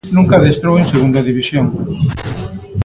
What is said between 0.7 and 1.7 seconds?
en Segunda División.